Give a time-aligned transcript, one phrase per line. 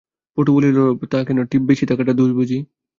[0.37, 2.57] পটু বলিল, বা রে, তা কেন, টিপ বেশি থাকাটা দোষ বুঝি?